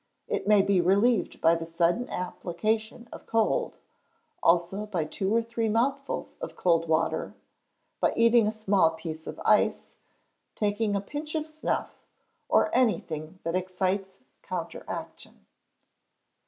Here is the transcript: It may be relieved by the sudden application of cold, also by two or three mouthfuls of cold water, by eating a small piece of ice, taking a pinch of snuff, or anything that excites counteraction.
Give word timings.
It 0.27 0.47
may 0.47 0.63
be 0.63 0.81
relieved 0.81 1.41
by 1.41 1.53
the 1.53 1.67
sudden 1.67 2.09
application 2.09 3.07
of 3.13 3.27
cold, 3.27 3.77
also 4.41 4.87
by 4.87 5.05
two 5.05 5.31
or 5.31 5.43
three 5.43 5.69
mouthfuls 5.69 6.33
of 6.41 6.55
cold 6.55 6.87
water, 6.87 7.35
by 7.99 8.11
eating 8.15 8.47
a 8.47 8.51
small 8.51 8.89
piece 8.89 9.27
of 9.27 9.39
ice, 9.45 9.95
taking 10.55 10.95
a 10.95 11.01
pinch 11.01 11.35
of 11.35 11.45
snuff, 11.45 11.99
or 12.49 12.75
anything 12.75 13.37
that 13.43 13.55
excites 13.55 14.21
counteraction. 14.41 15.45